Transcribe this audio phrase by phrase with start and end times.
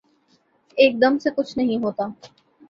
[0.77, 2.07] ایک دم سے کچھ نہیں ہوتا۔